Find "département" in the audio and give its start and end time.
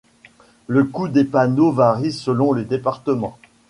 2.65-3.37